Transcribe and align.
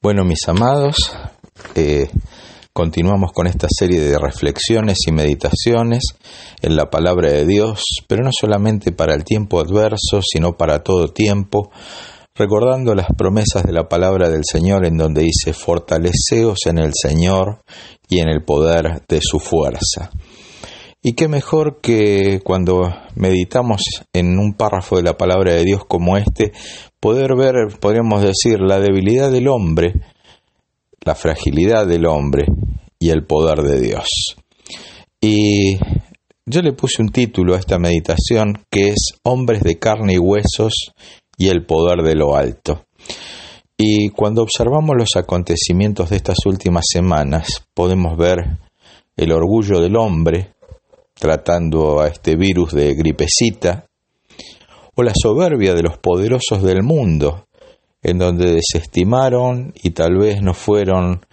Bueno, 0.00 0.24
mis 0.24 0.46
amados, 0.46 1.12
eh, 1.74 2.08
continuamos 2.72 3.32
con 3.32 3.48
esta 3.48 3.66
serie 3.68 4.00
de 4.00 4.16
reflexiones 4.16 4.98
y 5.08 5.10
meditaciones 5.10 6.04
en 6.62 6.76
la 6.76 6.88
palabra 6.88 7.32
de 7.32 7.44
Dios, 7.44 7.82
pero 8.06 8.22
no 8.22 8.30
solamente 8.32 8.92
para 8.92 9.16
el 9.16 9.24
tiempo 9.24 9.58
adverso, 9.58 10.20
sino 10.22 10.56
para 10.56 10.84
todo 10.84 11.08
tiempo, 11.08 11.72
recordando 12.36 12.94
las 12.94 13.08
promesas 13.18 13.64
de 13.64 13.72
la 13.72 13.88
palabra 13.88 14.30
del 14.30 14.44
Señor 14.44 14.86
en 14.86 14.98
donde 14.98 15.22
dice, 15.22 15.52
fortaleceos 15.52 16.58
en 16.66 16.78
el 16.78 16.92
Señor 16.94 17.62
y 18.08 18.20
en 18.20 18.28
el 18.28 18.44
poder 18.44 19.02
de 19.08 19.18
su 19.20 19.40
fuerza. 19.40 20.12
Y 21.02 21.12
qué 21.12 21.28
mejor 21.28 21.80
que 21.80 22.40
cuando 22.42 22.92
meditamos 23.14 23.82
en 24.12 24.38
un 24.38 24.54
párrafo 24.54 24.96
de 24.96 25.04
la 25.04 25.16
palabra 25.16 25.54
de 25.54 25.64
Dios 25.64 25.84
como 25.86 26.16
este, 26.16 26.52
poder 26.98 27.36
ver, 27.36 27.78
podríamos 27.80 28.22
decir, 28.22 28.60
la 28.60 28.80
debilidad 28.80 29.30
del 29.30 29.46
hombre, 29.46 29.94
la 31.04 31.14
fragilidad 31.14 31.86
del 31.86 32.04
hombre 32.06 32.46
y 32.98 33.10
el 33.10 33.24
poder 33.24 33.62
de 33.62 33.80
Dios. 33.80 34.08
Y 35.20 35.78
yo 36.46 36.62
le 36.62 36.72
puse 36.72 37.00
un 37.00 37.10
título 37.10 37.54
a 37.54 37.58
esta 37.58 37.78
meditación 37.78 38.64
que 38.68 38.88
es 38.88 39.12
Hombres 39.22 39.62
de 39.62 39.78
carne 39.78 40.14
y 40.14 40.18
huesos 40.18 40.92
y 41.36 41.48
el 41.48 41.64
poder 41.64 42.02
de 42.02 42.16
lo 42.16 42.34
alto. 42.34 42.86
Y 43.76 44.08
cuando 44.08 44.42
observamos 44.42 44.96
los 44.96 45.14
acontecimientos 45.14 46.10
de 46.10 46.16
estas 46.16 46.38
últimas 46.46 46.86
semanas, 46.90 47.68
podemos 47.72 48.16
ver 48.16 48.58
el 49.16 49.30
orgullo 49.30 49.80
del 49.80 49.94
hombre 49.96 50.54
tratando 51.18 52.00
a 52.00 52.08
este 52.08 52.36
virus 52.36 52.72
de 52.72 52.94
gripecita, 52.94 53.86
o 54.94 55.02
la 55.02 55.12
soberbia 55.14 55.74
de 55.74 55.82
los 55.82 55.98
poderosos 55.98 56.62
del 56.62 56.82
mundo, 56.82 57.46
en 58.02 58.18
donde 58.18 58.54
desestimaron 58.54 59.72
y 59.82 59.90
tal 59.90 60.16
vez 60.16 60.42
no 60.42 60.54
fueron 60.54 61.24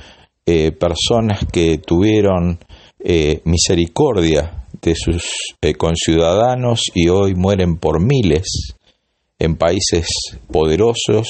eh, 0.46 0.72
personas 0.72 1.46
que 1.52 1.80
tuvieron 1.80 2.60
eh, 3.00 3.42
misericordia 3.46 4.66
de 4.82 4.96
sus 4.96 5.56
eh, 5.62 5.74
conciudadanos 5.74 6.82
y 6.94 7.10
hoy 7.10 7.34
mueren 7.36 7.78
por 7.78 8.00
miles 8.00 8.76
en 9.40 9.56
países 9.56 10.08
poderosos 10.52 11.28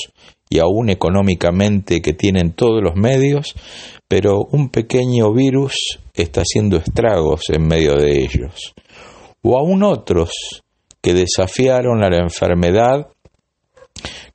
y 0.49 0.59
aún 0.59 0.89
económicamente 0.89 2.01
que 2.01 2.13
tienen 2.13 2.53
todos 2.53 2.81
los 2.83 2.95
medios, 2.95 3.55
pero 4.07 4.45
un 4.51 4.69
pequeño 4.69 5.33
virus 5.33 5.99
está 6.13 6.41
haciendo 6.41 6.77
estragos 6.77 7.49
en 7.49 7.67
medio 7.67 7.95
de 7.95 8.23
ellos. 8.23 8.73
O 9.41 9.57
aún 9.57 9.83
otros 9.83 10.31
que 11.01 11.13
desafiaron 11.13 12.03
a 12.03 12.09
la 12.09 12.17
enfermedad, 12.17 13.07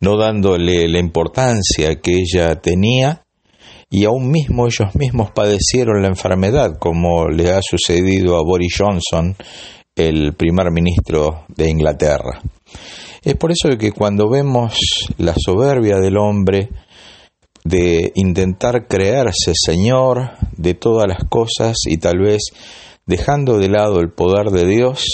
no 0.01 0.17
dándole 0.17 0.89
la 0.89 0.99
importancia 0.99 2.01
que 2.01 2.13
ella 2.13 2.61
tenía, 2.61 3.25
y 3.91 4.05
aún 4.05 4.31
mismo 4.31 4.67
ellos 4.67 4.95
mismos 4.95 5.33
padecieron 5.33 6.01
la 6.01 6.09
enfermedad, 6.09 6.79
como 6.79 7.29
le 7.29 7.51
ha 7.51 7.61
sucedido 7.61 8.37
a 8.37 8.45
Boris 8.45 8.77
Johnson, 8.79 9.35
el 9.97 10.35
primer 10.35 10.71
ministro 10.71 11.45
de 11.49 11.69
Inglaterra. 11.69 12.41
Es 13.23 13.35
por 13.35 13.51
eso 13.51 13.69
que 13.77 13.93
cuando 13.93 14.31
vemos 14.31 14.79
la 15.19 15.35
soberbia 15.37 15.99
del 15.99 16.17
hombre, 16.17 16.71
de 17.65 18.13
intentar 18.15 18.87
creerse 18.89 19.53
Señor 19.55 20.31
de 20.57 20.75
todas 20.75 21.07
las 21.07 21.25
cosas 21.29 21.77
y 21.87 21.99
tal 21.99 22.19
vez 22.19 22.43
dejando 23.07 23.59
de 23.59 23.69
lado 23.69 24.01
el 24.01 24.11
poder 24.11 24.51
de 24.51 24.67
Dios, 24.67 25.05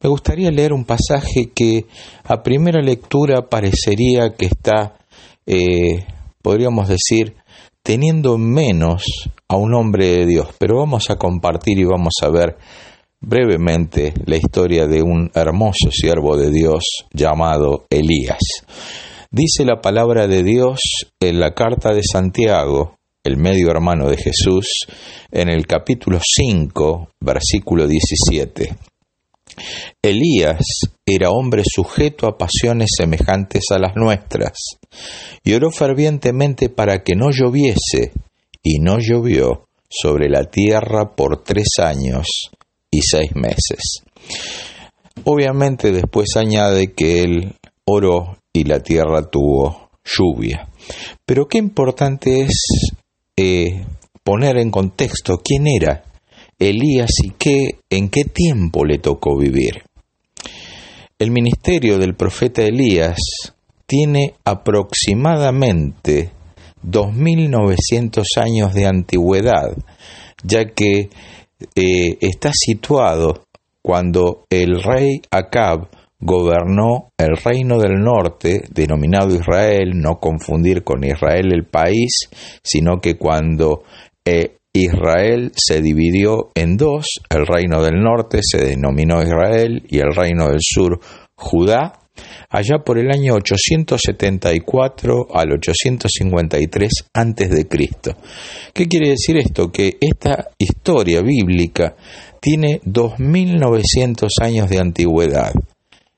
me 0.00 0.10
gustaría 0.10 0.50
leer 0.50 0.72
un 0.72 0.84
pasaje 0.84 1.50
que 1.54 1.86
a 2.24 2.42
primera 2.42 2.82
lectura 2.82 3.48
parecería 3.48 4.34
que 4.36 4.46
está, 4.46 4.98
eh, 5.46 6.06
podríamos 6.42 6.88
decir, 6.88 7.36
teniendo 7.82 8.36
menos 8.36 9.04
a 9.48 9.56
un 9.56 9.74
hombre 9.74 10.06
de 10.08 10.26
Dios, 10.26 10.48
pero 10.58 10.78
vamos 10.78 11.08
a 11.08 11.16
compartir 11.16 11.78
y 11.78 11.84
vamos 11.84 12.14
a 12.22 12.28
ver 12.28 12.56
brevemente 13.20 14.12
la 14.26 14.36
historia 14.36 14.86
de 14.86 15.02
un 15.02 15.30
hermoso 15.34 15.90
siervo 15.90 16.36
de 16.36 16.50
Dios 16.50 16.84
llamado 17.12 17.86
Elías. 17.88 18.38
Dice 19.36 19.64
la 19.64 19.80
palabra 19.80 20.28
de 20.28 20.44
Dios 20.44 20.78
en 21.18 21.40
la 21.40 21.54
carta 21.54 21.92
de 21.92 22.04
Santiago, 22.04 22.98
el 23.24 23.36
medio 23.36 23.68
hermano 23.68 24.08
de 24.08 24.16
Jesús, 24.16 24.86
en 25.32 25.48
el 25.48 25.66
capítulo 25.66 26.20
5, 26.22 27.08
versículo 27.18 27.88
17. 27.88 28.76
Elías 30.00 30.64
era 31.04 31.30
hombre 31.30 31.64
sujeto 31.66 32.28
a 32.28 32.38
pasiones 32.38 32.90
semejantes 32.96 33.64
a 33.72 33.80
las 33.80 33.96
nuestras, 33.96 34.56
y 35.42 35.52
oró 35.54 35.72
fervientemente 35.72 36.68
para 36.68 37.02
que 37.02 37.16
no 37.16 37.32
lloviese, 37.32 38.12
y 38.62 38.78
no 38.78 39.00
llovió 39.00 39.66
sobre 39.88 40.28
la 40.28 40.44
tierra 40.44 41.16
por 41.16 41.42
tres 41.42 41.70
años 41.82 42.52
y 42.88 43.00
seis 43.02 43.34
meses. 43.34 44.04
Obviamente 45.24 45.90
después 45.90 46.36
añade 46.36 46.92
que 46.92 47.22
él 47.22 47.56
oró 47.84 48.36
y 48.54 48.64
la 48.64 48.80
tierra 48.80 49.28
tuvo 49.28 49.90
lluvia. 50.04 50.68
Pero 51.26 51.46
qué 51.46 51.58
importante 51.58 52.42
es 52.42 52.94
eh, 53.36 53.84
poner 54.22 54.58
en 54.58 54.70
contexto 54.70 55.42
quién 55.44 55.66
era 55.66 56.04
Elías 56.58 57.10
y 57.22 57.30
qué, 57.30 57.80
en 57.90 58.08
qué 58.08 58.24
tiempo 58.24 58.84
le 58.84 58.98
tocó 58.98 59.36
vivir. 59.36 59.82
El 61.18 61.30
ministerio 61.32 61.98
del 61.98 62.14
profeta 62.14 62.62
Elías 62.62 63.18
tiene 63.86 64.34
aproximadamente 64.44 66.30
2.900 66.86 68.24
años 68.36 68.72
de 68.72 68.86
antigüedad, 68.86 69.76
ya 70.42 70.66
que 70.66 71.10
eh, 71.74 72.18
está 72.20 72.52
situado 72.52 73.44
cuando 73.82 74.46
el 74.50 74.82
rey 74.82 75.20
Acab 75.30 75.88
gobernó 76.24 77.10
el 77.18 77.36
reino 77.36 77.78
del 77.78 78.00
norte, 78.00 78.64
denominado 78.70 79.34
Israel, 79.34 79.90
no 79.94 80.18
confundir 80.18 80.82
con 80.82 81.04
Israel 81.04 81.52
el 81.52 81.66
país, 81.66 82.30
sino 82.62 82.98
que 82.98 83.18
cuando 83.18 83.82
eh, 84.24 84.56
Israel 84.72 85.52
se 85.54 85.82
dividió 85.82 86.48
en 86.54 86.78
dos, 86.78 87.06
el 87.28 87.46
reino 87.46 87.82
del 87.82 88.02
norte 88.02 88.38
se 88.42 88.58
denominó 88.58 89.22
Israel 89.22 89.84
y 89.86 89.98
el 89.98 90.14
reino 90.14 90.48
del 90.48 90.60
sur 90.62 90.98
Judá, 91.36 92.00
allá 92.48 92.78
por 92.78 92.98
el 92.98 93.10
año 93.10 93.34
874 93.34 95.26
al 95.30 95.52
853 95.52 96.90
antes 97.12 97.50
de 97.50 97.68
Cristo. 97.68 98.16
¿Qué 98.72 98.88
quiere 98.88 99.10
decir 99.10 99.36
esto? 99.36 99.70
Que 99.70 99.98
esta 100.00 100.48
historia 100.56 101.20
bíblica 101.20 101.94
tiene 102.40 102.80
2900 102.84 104.32
años 104.40 104.70
de 104.70 104.78
antigüedad. 104.78 105.52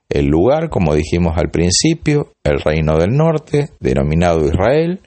El 0.09 0.27
lugar, 0.27 0.69
como 0.69 0.95
dijimos 0.95 1.37
al 1.37 1.51
principio, 1.51 2.31
el 2.43 2.59
reino 2.59 2.97
del 2.97 3.11
norte, 3.11 3.69
denominado 3.79 4.45
Israel, 4.47 5.01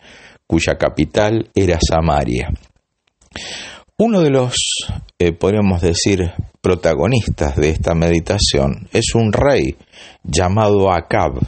cuya 0.46 0.76
capital 0.76 1.48
era 1.54 1.78
Samaria. 1.80 2.50
Uno 3.96 4.20
de 4.20 4.30
los, 4.30 4.54
eh, 5.18 5.32
podríamos 5.32 5.80
decir, 5.80 6.32
protagonistas 6.60 7.56
de 7.56 7.70
esta 7.70 7.94
meditación 7.94 8.88
es 8.92 9.14
un 9.14 9.32
rey 9.32 9.76
llamado 10.22 10.92
Acab. 10.92 11.38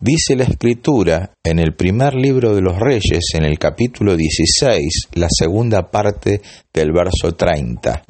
Dice 0.00 0.34
la 0.34 0.44
escritura 0.44 1.34
en 1.44 1.58
el 1.58 1.74
primer 1.74 2.14
libro 2.14 2.54
de 2.54 2.60
los 2.60 2.78
reyes, 2.78 3.34
en 3.34 3.44
el 3.44 3.58
capítulo 3.58 4.16
16, 4.16 5.08
la 5.14 5.28
segunda 5.30 5.90
parte 5.90 6.42
del 6.72 6.90
verso 6.90 7.32
30. 7.36 8.02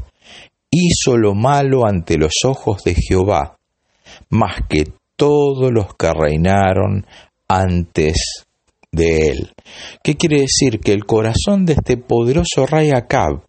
Hizo 0.71 1.19
lo 1.19 1.35
malo 1.35 1.87
ante 1.87 2.17
los 2.17 2.33
ojos 2.45 2.83
de 2.83 2.95
Jehová, 2.95 3.59
más 4.31 4.63
que 4.69 4.93
todos 5.17 5.71
los 5.73 5.95
que 5.95 6.13
reinaron 6.13 7.07
antes 7.49 8.47
de 8.91 9.31
él. 9.31 9.51
¿Qué 10.03 10.17
quiere 10.17 10.41
decir? 10.43 10.81
Que 10.81 10.93
el 10.93 11.05
corazón 11.05 11.65
de 11.65 11.75
este 11.75 11.97
poderoso 11.97 12.67
rey 12.67 12.91
Acab 12.91 13.43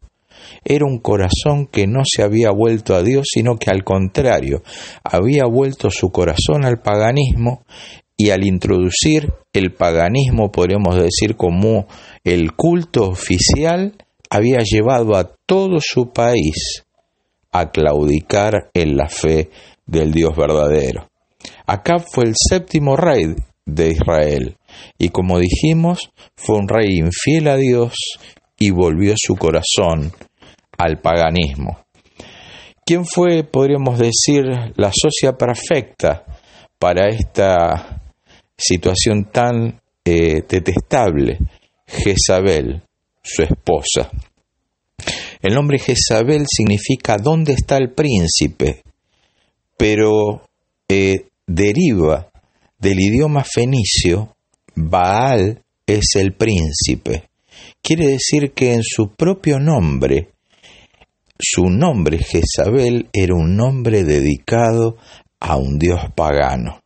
era 0.64 0.86
un 0.86 1.00
corazón 1.00 1.68
que 1.68 1.88
no 1.88 2.02
se 2.06 2.24
había 2.24 2.52
vuelto 2.52 2.96
a 2.96 3.04
Dios, 3.04 3.28
sino 3.34 3.58
que 3.58 3.70
al 3.70 3.84
contrario, 3.84 4.64
había 5.04 5.46
vuelto 5.46 5.90
su 5.90 6.10
corazón 6.12 6.64
al 6.64 6.82
paganismo 6.82 7.64
y 8.16 8.30
al 8.30 8.46
introducir 8.46 9.34
el 9.52 9.74
paganismo, 9.74 10.52
podríamos 10.52 10.96
decir, 10.96 11.36
como 11.36 11.88
el 12.24 12.54
culto 12.54 13.10
oficial, 13.10 13.94
había 14.30 14.60
llevado 14.64 15.16
a 15.16 15.36
todo 15.46 15.80
su 15.82 16.12
país 16.12 16.83
a 17.54 17.70
claudicar 17.72 18.70
en 18.74 18.98
la 18.98 19.08
fe 19.08 19.50
del 19.86 20.12
Dios 20.12 20.36
verdadero. 20.36 21.08
Acab 21.66 22.04
fue 22.12 22.26
el 22.26 22.34
séptimo 22.36 22.96
rey 22.96 23.36
de 23.66 23.90
Israel 23.92 24.58
y 24.98 25.10
como 25.10 25.40
dijimos, 25.40 26.12
fue 26.36 26.58
un 26.58 26.68
rey 26.68 26.98
infiel 26.98 27.48
a 27.48 27.56
Dios 27.56 27.94
y 28.60 28.72
volvió 28.72 29.14
su 29.18 29.36
corazón 29.36 30.12
al 30.78 31.00
paganismo. 31.00 31.80
¿Quién 32.86 33.06
fue, 33.06 33.44
podríamos 33.44 33.98
decir, 33.98 34.44
la 34.76 34.92
socia 34.94 35.38
perfecta 35.38 36.26
para 36.78 37.08
esta 37.08 38.02
situación 38.58 39.30
tan 39.32 39.80
eh, 40.04 40.44
detestable? 40.48 41.40
Jezabel, 41.88 42.82
su 43.22 43.44
esposa. 43.44 44.10
El 45.44 45.56
nombre 45.56 45.78
Jezabel 45.78 46.46
significa 46.48 47.18
¿dónde 47.18 47.52
está 47.52 47.76
el 47.76 47.92
príncipe? 47.92 48.82
Pero 49.76 50.42
eh, 50.88 51.26
deriva 51.46 52.32
del 52.80 53.02
idioma 53.02 53.44
fenicio, 53.44 54.38
Baal 54.74 55.62
es 55.86 56.16
el 56.16 56.34
príncipe. 56.34 57.26
Quiere 57.82 58.08
decir 58.08 58.54
que 58.54 58.74
en 58.74 58.84
su 58.84 59.10
propio 59.10 59.60
nombre, 59.60 60.30
su 61.38 61.66
nombre 61.66 62.20
Jezabel 62.20 63.10
era 63.12 63.36
un 63.36 63.58
nombre 63.58 64.06
dedicado 64.06 64.96
a 65.42 65.58
un 65.58 65.78
dios 65.78 66.00
pagano. 66.16 66.80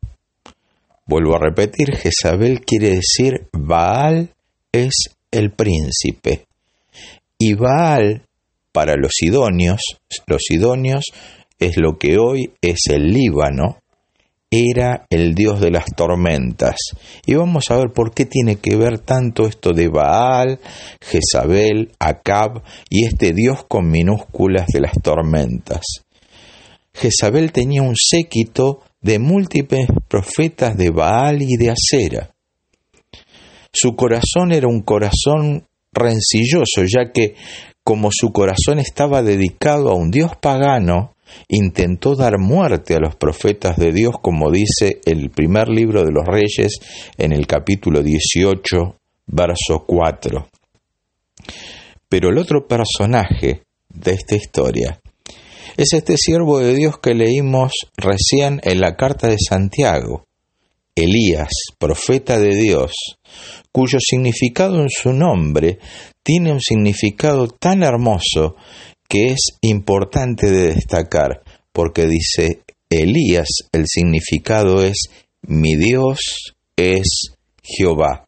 Vuelvo 1.05 1.35
a 1.35 1.39
repetir, 1.39 1.95
Jezabel 1.95 2.61
quiere 2.61 2.95
decir 2.95 3.49
Baal 3.53 4.33
es 4.71 5.15
el 5.29 5.51
príncipe. 5.51 6.47
Y 7.37 7.53
Baal, 7.53 8.23
para 8.77 8.95
los 8.95 9.13
idóneos, 9.23 9.81
los 10.27 10.51
idóneos 10.51 11.05
es 11.57 11.77
lo 11.77 11.97
que 11.97 12.19
hoy 12.19 12.53
es 12.61 12.81
el 12.91 13.07
Líbano, 13.07 13.79
era 14.51 15.07
el 15.09 15.33
dios 15.33 15.59
de 15.59 15.71
las 15.71 15.85
tormentas. 15.95 16.75
Y 17.25 17.33
vamos 17.33 17.71
a 17.71 17.77
ver 17.77 17.87
por 17.91 18.13
qué 18.13 18.27
tiene 18.27 18.57
que 18.57 18.75
ver 18.75 18.99
tanto 18.99 19.47
esto 19.47 19.73
de 19.73 19.87
Baal, 19.87 20.59
Jezabel, 21.01 21.91
Acab 21.97 22.61
y 22.87 23.05
este 23.05 23.33
dios 23.33 23.65
con 23.67 23.89
minúsculas 23.89 24.67
de 24.67 24.81
las 24.81 24.93
tormentas. 25.01 25.81
Jezabel 26.93 27.51
tenía 27.51 27.81
un 27.81 27.95
séquito 27.95 28.83
de 29.01 29.17
múltiples 29.17 29.87
profetas 30.07 30.77
de 30.77 30.91
Baal 30.91 31.41
y 31.41 31.57
de 31.57 31.71
Acera. 31.71 32.29
Su 33.73 33.95
corazón 33.95 34.51
era 34.51 34.67
un 34.67 34.81
corazón 34.81 35.65
rencilloso, 35.91 36.83
ya 36.85 37.11
que 37.11 37.33
como 37.87 38.09
su 38.11 38.33
corazón 38.33 38.79
estaba 38.79 39.23
dedicado 39.23 39.89
a 39.91 39.95
un 39.95 40.11
dios 40.11 40.31
pagano, 40.41 41.15
intentó 41.47 42.17
dar 42.17 42.37
muerte 42.37 42.95
a 42.95 42.99
los 42.99 43.15
profetas 43.15 43.77
de 43.77 43.93
Dios, 43.93 44.15
como 44.21 44.51
dice 44.51 44.99
el 45.05 45.29
primer 45.29 45.69
libro 45.69 46.03
de 46.03 46.11
los 46.11 46.25
reyes 46.25 46.79
en 47.17 47.31
el 47.31 47.47
capítulo 47.47 48.03
18, 48.03 48.75
verso 49.27 49.85
4. 49.87 50.49
Pero 52.09 52.29
el 52.29 52.37
otro 52.37 52.67
personaje 52.67 53.63
de 53.87 54.11
esta 54.11 54.35
historia 54.35 54.99
es 55.77 55.93
este 55.93 56.17
siervo 56.17 56.59
de 56.59 56.75
Dios 56.75 56.99
que 57.01 57.13
leímos 57.13 57.71
recién 57.95 58.59
en 58.65 58.81
la 58.81 58.97
carta 58.97 59.29
de 59.29 59.37
Santiago, 59.39 60.25
Elías, 60.93 61.51
profeta 61.77 62.37
de 62.37 62.53
Dios, 62.53 62.91
cuyo 63.71 63.99
significado 64.01 64.81
en 64.81 64.89
su 64.89 65.13
nombre 65.13 65.79
tiene 66.27 66.51
un 66.51 66.59
significado 66.59 67.47
tan 67.47 67.83
hermoso 67.83 68.57
que 69.07 69.27
es 69.27 69.57
importante 69.61 70.51
de 70.51 70.73
destacar, 70.73 71.41
porque 71.71 72.05
dice 72.05 72.63
Elías, 72.89 73.47
el 73.71 73.85
significado 73.87 74.83
es 74.83 75.05
mi 75.41 75.77
Dios 75.77 76.53
es 76.75 77.31
Jehová. 77.63 78.25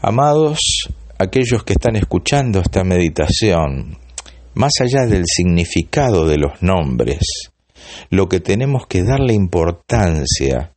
Amados, 0.00 0.88
aquellos 1.18 1.64
que 1.64 1.74
están 1.74 1.96
escuchando 1.96 2.60
esta 2.60 2.82
meditación, 2.82 3.98
más 4.54 4.72
allá 4.80 5.04
del 5.06 5.24
significado 5.26 6.26
de 6.26 6.38
los 6.38 6.62
nombres, 6.62 7.50
lo 8.08 8.26
que 8.26 8.40
tenemos 8.40 8.86
que 8.88 9.02
darle 9.02 9.34
importancia 9.34 10.72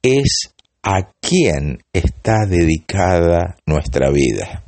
es 0.00 0.54
a 0.84 1.10
quién 1.20 1.80
está 1.92 2.46
dedicada 2.46 3.56
nuestra 3.66 4.08
vida. 4.12 4.62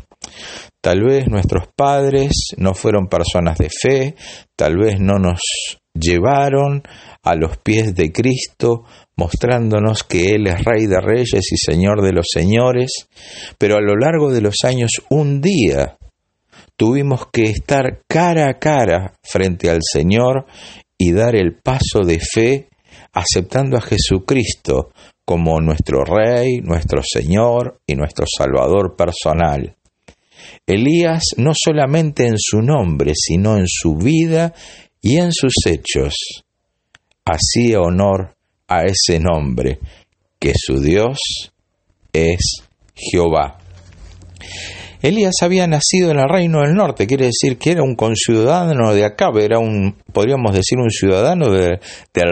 Tal 0.80 1.02
vez 1.02 1.28
nuestros 1.28 1.68
padres 1.74 2.54
no 2.56 2.74
fueron 2.74 3.08
personas 3.08 3.58
de 3.58 3.70
fe, 3.70 4.14
tal 4.56 4.76
vez 4.76 5.00
no 5.00 5.18
nos 5.18 5.40
llevaron 5.94 6.82
a 7.22 7.34
los 7.34 7.56
pies 7.58 7.94
de 7.94 8.12
Cristo 8.12 8.84
mostrándonos 9.16 10.02
que 10.02 10.34
Él 10.34 10.46
es 10.46 10.62
Rey 10.64 10.86
de 10.86 11.00
Reyes 11.00 11.52
y 11.52 11.56
Señor 11.56 12.02
de 12.02 12.12
los 12.12 12.26
Señores, 12.30 13.08
pero 13.58 13.76
a 13.76 13.80
lo 13.80 13.96
largo 13.96 14.32
de 14.32 14.40
los 14.40 14.56
años 14.64 14.90
un 15.08 15.40
día 15.40 15.96
tuvimos 16.76 17.28
que 17.32 17.44
estar 17.44 18.02
cara 18.08 18.48
a 18.48 18.58
cara 18.58 19.14
frente 19.22 19.70
al 19.70 19.80
Señor 19.82 20.46
y 20.98 21.12
dar 21.12 21.36
el 21.36 21.56
paso 21.56 22.00
de 22.04 22.18
fe 22.18 22.68
aceptando 23.12 23.76
a 23.76 23.80
Jesucristo 23.80 24.90
como 25.24 25.60
nuestro 25.60 26.04
Rey, 26.04 26.58
nuestro 26.62 27.00
Señor 27.02 27.78
y 27.86 27.94
nuestro 27.94 28.26
Salvador 28.26 28.96
personal. 28.96 29.76
Elías 30.66 31.22
no 31.36 31.52
solamente 31.54 32.26
en 32.26 32.38
su 32.38 32.60
nombre, 32.60 33.12
sino 33.14 33.56
en 33.58 33.66
su 33.66 33.96
vida 33.96 34.54
y 35.00 35.18
en 35.18 35.32
sus 35.32 35.54
hechos, 35.66 36.14
hacía 37.24 37.80
honor 37.80 38.36
a 38.68 38.84
ese 38.84 39.20
nombre, 39.20 39.78
que 40.38 40.52
su 40.56 40.80
Dios 40.80 41.18
es 42.12 42.62
Jehová. 42.94 43.58
Elías 45.04 45.34
había 45.42 45.66
nacido 45.66 46.10
en 46.10 46.18
el 46.18 46.30
reino 46.30 46.62
del 46.62 46.72
norte, 46.72 47.06
quiere 47.06 47.26
decir 47.26 47.58
que 47.58 47.72
era 47.72 47.82
un 47.82 47.94
conciudadano 47.94 48.94
de 48.94 49.04
Acab, 49.04 49.36
era 49.36 49.58
un, 49.58 49.96
podríamos 50.14 50.54
decir, 50.54 50.78
un 50.78 50.88
ciudadano 50.88 51.50
del 51.50 51.78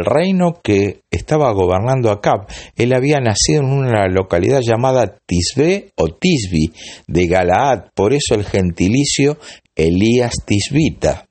reino 0.07 0.59
que 0.65 1.03
estaba 1.11 1.53
gobernando 1.53 2.11
Acab. 2.11 2.47
Él 2.75 2.95
había 2.95 3.21
nacido 3.21 3.61
en 3.61 3.67
una 3.67 4.09
localidad 4.09 4.63
llamada 4.63 5.19
Tisbe 5.27 5.91
o 5.97 6.15
Tisbi 6.15 6.73
de 7.07 7.27
Galaad, 7.27 7.91
por 7.95 8.15
eso 8.15 8.35
el 8.37 8.45
gentilicio 8.45 9.37
Elías 9.77 10.37
Tisbita. 10.47 11.27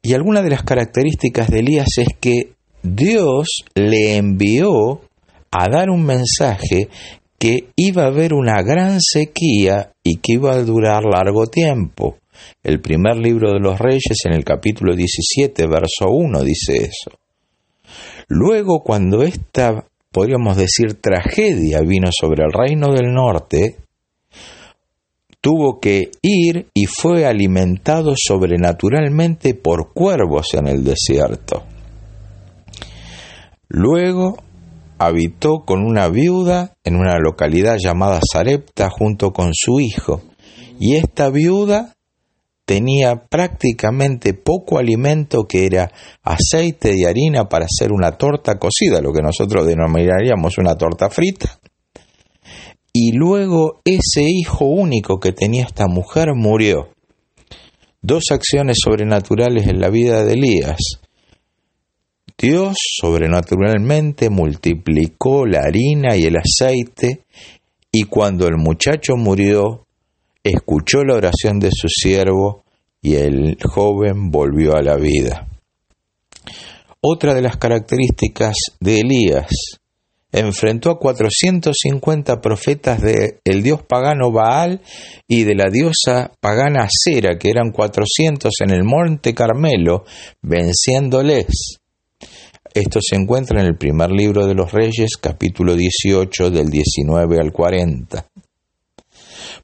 Y 0.00 0.14
alguna 0.14 0.40
de 0.40 0.48
las 0.48 0.62
características 0.62 1.48
de 1.48 1.58
Elías 1.58 1.98
es 1.98 2.08
que 2.18 2.54
Dios 2.82 3.62
le 3.74 4.16
envió 4.16 5.02
a 5.50 5.68
dar 5.68 5.90
un 5.90 6.02
mensaje 6.06 6.88
que 7.42 7.70
iba 7.74 8.04
a 8.04 8.06
haber 8.06 8.34
una 8.34 8.62
gran 8.62 9.00
sequía 9.00 9.90
y 10.00 10.18
que 10.18 10.34
iba 10.34 10.52
a 10.52 10.62
durar 10.62 11.02
largo 11.02 11.48
tiempo. 11.48 12.18
El 12.62 12.80
primer 12.80 13.16
libro 13.16 13.50
de 13.50 13.58
los 13.58 13.80
reyes 13.80 14.16
en 14.26 14.34
el 14.34 14.44
capítulo 14.44 14.94
17, 14.94 15.66
verso 15.66 16.06
1 16.08 16.40
dice 16.44 16.84
eso. 16.84 17.18
Luego, 18.28 18.84
cuando 18.84 19.24
esta, 19.24 19.88
podríamos 20.12 20.56
decir, 20.56 21.00
tragedia 21.00 21.80
vino 21.80 22.10
sobre 22.12 22.44
el 22.44 22.52
reino 22.52 22.92
del 22.92 23.12
norte, 23.12 23.78
tuvo 25.40 25.80
que 25.80 26.12
ir 26.22 26.68
y 26.72 26.86
fue 26.86 27.26
alimentado 27.26 28.14
sobrenaturalmente 28.16 29.54
por 29.54 29.92
cuervos 29.92 30.46
en 30.54 30.68
el 30.68 30.84
desierto. 30.84 31.64
Luego 33.66 34.36
habitó 35.06 35.64
con 35.64 35.84
una 35.84 36.08
viuda 36.08 36.74
en 36.84 36.96
una 36.96 37.18
localidad 37.18 37.76
llamada 37.78 38.20
Sarepta 38.32 38.90
junto 38.90 39.32
con 39.32 39.50
su 39.52 39.80
hijo, 39.80 40.22
y 40.78 40.96
esta 40.96 41.30
viuda 41.30 41.94
tenía 42.64 43.26
prácticamente 43.28 44.34
poco 44.34 44.78
alimento 44.78 45.44
que 45.48 45.66
era 45.66 45.90
aceite 46.22 46.96
y 46.96 47.04
harina 47.04 47.48
para 47.48 47.66
hacer 47.66 47.92
una 47.92 48.12
torta 48.12 48.58
cocida, 48.58 49.00
lo 49.00 49.12
que 49.12 49.22
nosotros 49.22 49.66
denominaríamos 49.66 50.58
una 50.58 50.76
torta 50.76 51.10
frita. 51.10 51.58
Y 52.92 53.12
luego 53.12 53.80
ese 53.84 54.22
hijo 54.22 54.66
único 54.66 55.18
que 55.18 55.32
tenía 55.32 55.64
esta 55.64 55.86
mujer 55.86 56.34
murió. 56.34 56.90
Dos 58.02 58.24
acciones 58.30 58.78
sobrenaturales 58.82 59.66
en 59.66 59.80
la 59.80 59.88
vida 59.88 60.24
de 60.24 60.34
Elías. 60.34 60.78
Dios 62.42 62.74
sobrenaturalmente 63.00 64.28
multiplicó 64.28 65.46
la 65.46 65.60
harina 65.60 66.16
y 66.16 66.24
el 66.24 66.38
aceite 66.38 67.20
y 67.92 68.02
cuando 68.02 68.48
el 68.48 68.56
muchacho 68.56 69.14
murió, 69.16 69.86
escuchó 70.42 71.04
la 71.04 71.14
oración 71.14 71.60
de 71.60 71.70
su 71.70 71.86
siervo 71.86 72.64
y 73.00 73.14
el 73.14 73.56
joven 73.62 74.32
volvió 74.32 74.74
a 74.74 74.82
la 74.82 74.96
vida. 74.96 75.46
Otra 77.00 77.32
de 77.32 77.42
las 77.42 77.58
características 77.58 78.56
de 78.80 78.98
Elías, 78.98 79.78
enfrentó 80.32 80.90
a 80.90 80.98
450 80.98 82.40
profetas 82.40 83.00
del 83.00 83.38
el 83.44 83.62
dios 83.62 83.82
pagano 83.84 84.32
Baal 84.32 84.80
y 85.28 85.44
de 85.44 85.54
la 85.54 85.70
diosa 85.70 86.32
pagana 86.40 86.88
Cera, 86.90 87.38
que 87.38 87.50
eran 87.50 87.70
400 87.70 88.52
en 88.62 88.70
el 88.70 88.82
monte 88.82 89.32
Carmelo, 89.32 90.04
venciéndoles. 90.40 91.81
Esto 92.74 93.00
se 93.02 93.16
encuentra 93.16 93.60
en 93.60 93.66
el 93.66 93.76
primer 93.76 94.10
libro 94.10 94.46
de 94.46 94.54
los 94.54 94.72
Reyes, 94.72 95.18
capítulo 95.20 95.76
18, 95.76 96.50
del 96.50 96.70
19 96.70 97.38
al 97.38 97.52
40. 97.52 98.26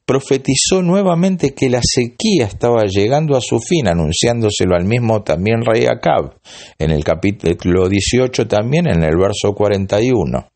Profetizó 0.05 0.83
nuevamente 0.83 1.55
que 1.55 1.71
la 1.71 1.81
sequía 1.83 2.45
estaba 2.45 2.85
llegando 2.85 3.35
a 3.35 3.41
su 3.41 3.59
fin, 3.59 3.87
anunciándoselo 3.87 4.75
al 4.75 4.85
mismo 4.85 5.23
también 5.23 5.65
rey 5.65 5.87
Acab, 5.87 6.35
en 6.77 6.91
el 6.91 7.03
capítulo 7.03 7.89
18 7.89 8.47
también, 8.47 8.87
en 8.87 9.01
el 9.01 9.17
verso 9.17 9.53
41. 9.55 10.47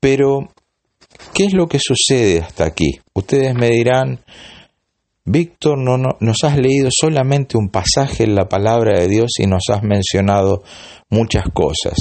Pero, 0.00 0.52
¿qué 1.32 1.44
es 1.44 1.54
lo 1.54 1.68
que 1.68 1.78
sucede 1.80 2.40
hasta 2.40 2.66
aquí? 2.66 3.00
Ustedes 3.14 3.54
me 3.54 3.70
dirán, 3.70 4.20
Víctor, 5.30 5.76
no, 5.76 5.98
no, 5.98 6.16
nos 6.20 6.38
has 6.44 6.56
leído 6.56 6.88
solamente 6.90 7.58
un 7.58 7.68
pasaje 7.68 8.24
en 8.24 8.34
la 8.34 8.48
palabra 8.48 8.98
de 8.98 9.08
Dios 9.08 9.32
y 9.38 9.46
nos 9.46 9.64
has 9.70 9.82
mencionado 9.82 10.62
muchas 11.10 11.44
cosas. 11.52 11.96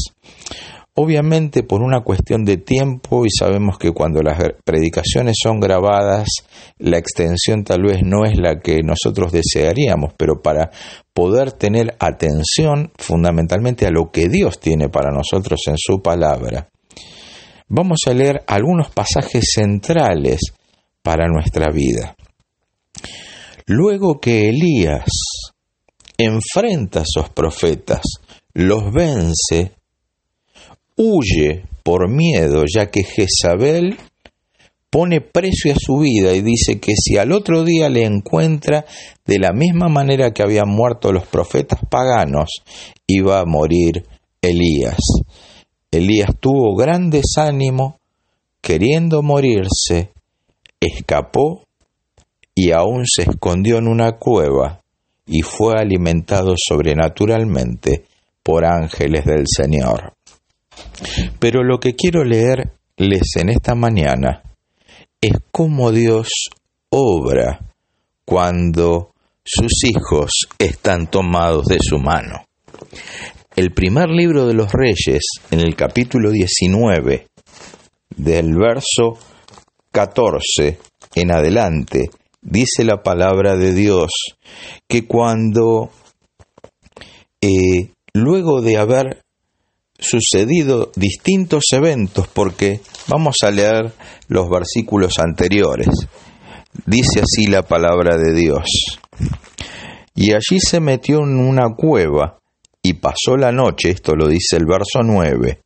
Obviamente 0.93 1.62
por 1.62 1.81
una 1.84 2.01
cuestión 2.05 2.46
de 2.46 2.55
tiempo 2.55 3.25
y 3.25 3.29
sabemos 3.29 3.77
que 3.77 3.91
cuando 3.91 4.22
las 4.22 4.39
predicaciones 4.63 5.36
son 5.43 5.60
grabadas 5.60 6.29
la 6.77 6.98
extensión 6.98 7.65
tal 7.65 7.84
vez 7.84 8.00
no 8.01 8.24
es 8.24 8.39
la 8.39 8.62
que 8.62 8.79
nosotros 8.81 9.34
desearíamos, 9.34 10.13
pero 10.17 10.41
para 10.41 10.72
poder 11.13 11.51
tener 11.51 11.98
atención 12.00 12.93
fundamentalmente 12.98 13.86
a 13.86 13.91
lo 13.91 14.10
que 14.10 14.29
Dios 14.29 14.62
tiene 14.62 14.88
para 14.88 15.12
nosotros 15.12 15.60
en 15.67 15.75
su 15.77 16.01
palabra, 16.01 16.69
vamos 17.67 18.00
a 18.07 18.13
leer 18.13 18.43
algunos 18.48 18.89
pasajes 18.89 19.51
centrales 19.53 20.39
para 21.03 21.27
nuestra 21.27 21.72
vida. 21.74 22.15
Luego 23.65 24.20
que 24.20 24.50
Elías 24.50 25.10
enfrenta 26.17 27.01
a 27.01 27.03
esos 27.03 27.29
profetas, 27.29 28.01
los 28.53 28.91
vence, 28.91 29.74
huye 30.96 31.65
por 31.84 32.10
miedo, 32.10 32.63
ya 32.65 32.89
que 32.89 33.03
Jezabel 33.03 33.98
pone 34.89 35.22
precio 35.22 35.74
a 35.74 35.79
su 35.79 35.98
vida 36.00 36.34
y 36.34 36.41
dice 36.41 36.79
que 36.79 36.94
si 36.96 37.17
al 37.17 37.32
otro 37.32 37.63
día 37.63 37.89
le 37.89 38.06
encuentra 38.06 38.86
de 39.25 39.38
la 39.38 39.51
misma 39.51 39.89
manera 39.89 40.34
que 40.34 40.44
habían 40.44 40.70
muerto 40.70 41.12
los 41.12 41.27
profetas 41.27 41.79
paganos, 41.89 42.50
iba 43.06 43.39
a 43.39 43.46
morir 43.46 44.06
Elías. 44.41 44.98
Elías 45.91 46.32
tuvo 46.39 46.75
gran 46.75 47.10
desánimo, 47.10 48.00
queriendo 48.62 49.22
morirse, 49.22 50.12
escapó 50.79 51.66
y 52.58 52.72
aún 52.72 53.06
se 53.06 53.22
escondió 53.22 53.78
en 53.78 53.88
una 53.88 54.14
cueva 54.14 54.82
y 55.28 55.44
fue 55.44 55.76
alimentado 55.78 56.56
sobrenaturalmente 56.58 58.06
por 58.42 58.66
ángeles 58.66 59.26
del 59.26 59.44
Señor. 59.46 60.14
Pero 61.38 61.64
lo 61.64 61.80
que 61.80 61.94
quiero 61.94 62.24
leerles 62.24 63.36
en 63.36 63.50
esta 63.50 63.76
mañana 63.76 64.42
es 65.22 65.34
cómo 65.52 65.92
Dios 65.92 66.30
obra 66.90 67.60
cuando 68.26 69.12
sus 69.44 69.84
hijos 69.84 70.48
están 70.58 71.12
tomados 71.12 71.68
de 71.68 71.78
su 71.80 72.00
mano. 72.00 72.44
El 73.56 73.72
primer 73.72 74.10
libro 74.10 74.48
de 74.48 74.56
los 74.56 74.72
reyes, 74.72 75.22
en 75.52 75.60
el 75.60 75.76
capítulo 75.76 76.32
19, 76.32 77.28
del 78.16 78.56
verso 78.56 79.20
14 79.92 80.80
en 81.14 81.32
adelante, 81.32 82.10
dice 82.48 82.86
la 82.86 83.04
palabra 83.04 83.58
de 83.58 83.74
Dios 83.74 84.10
que 84.88 85.06
cuando 85.06 85.92
eh, 87.42 87.92
luego 88.13 88.62
de 88.62 88.77
haber 88.77 89.22
sucedido 90.00 90.92
distintos 90.96 91.66
eventos, 91.74 92.27
porque 92.27 92.80
vamos 93.08 93.38
a 93.44 93.51
leer 93.51 93.92
los 94.27 94.50
versículos 94.50 95.20
anteriores, 95.20 95.89
dice 96.86 97.22
así 97.22 97.48
la 97.48 97.63
palabra 97.63 98.18
de 98.18 98.34
Dios, 98.34 98.66
y 100.16 100.32
allí 100.32 100.60
se 100.60 100.80
metió 100.80 101.24
en 101.24 101.39
una 101.39 101.75
cueva 101.75 102.39
y 102.82 102.94
pasó 102.94 103.36
la 103.38 103.51
noche, 103.51 103.89
esto 103.89 104.16
lo 104.16 104.27
dice 104.27 104.56
el 104.56 104.66
verso 104.66 105.04
9, 105.04 105.62